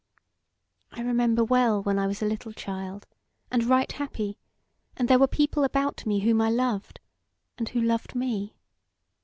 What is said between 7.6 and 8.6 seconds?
who loved me.